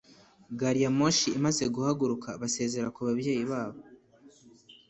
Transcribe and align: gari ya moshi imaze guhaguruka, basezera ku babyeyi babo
gari 0.59 0.79
ya 0.83 0.91
moshi 0.97 1.27
imaze 1.37 1.63
guhaguruka, 1.75 2.29
basezera 2.41 2.87
ku 2.95 2.99
babyeyi 3.07 3.43
babo 3.51 3.79